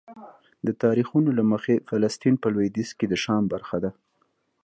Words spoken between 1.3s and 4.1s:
له مخې فلسطین په لویدیځ کې د شام برخه ده.